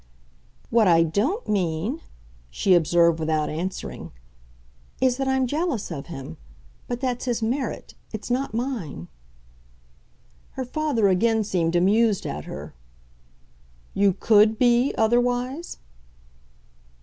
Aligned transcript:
"What 0.71 0.87
I 0.87 1.03
DON'T 1.03 1.47
mean," 1.47 2.01
she 2.49 2.73
observed 2.73 3.19
without 3.19 3.49
answering, 3.49 4.11
"is 4.99 5.17
that 5.17 5.27
I'm 5.27 5.45
jealous 5.45 5.91
of 5.91 6.07
him. 6.07 6.37
But 6.87 7.01
that's 7.01 7.25
his 7.25 7.43
merit 7.43 7.93
it's 8.11 8.31
not 8.31 8.51
mine." 8.51 9.09
Her 10.53 10.65
father 10.65 11.07
again 11.07 11.43
seemed 11.43 11.75
amused 11.75 12.25
at 12.25 12.45
her. 12.45 12.73
"You 13.93 14.13
COULD 14.13 14.57
be 14.57 14.91
otherwise?" 14.97 15.77